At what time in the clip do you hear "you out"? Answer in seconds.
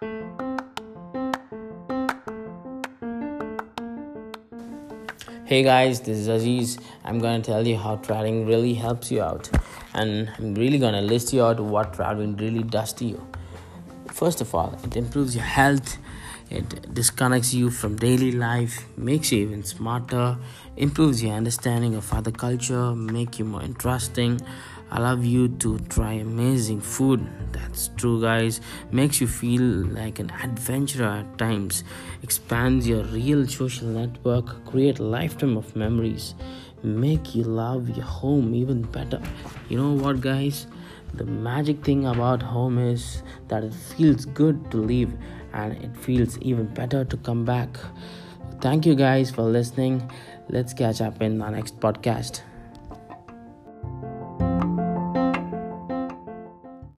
9.10-9.50, 11.34-11.60